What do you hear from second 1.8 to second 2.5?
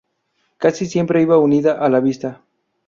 la "vista".